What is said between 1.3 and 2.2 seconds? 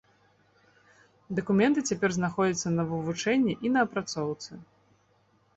Дакументы цяпер